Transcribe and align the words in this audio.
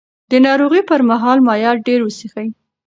د 0.31 0.33
ناروغۍ 0.45 0.81
پر 0.89 1.01
مهال 1.09 1.37
مایعات 1.47 1.77
ډېر 1.87 1.99
وڅښئ. 2.03 2.47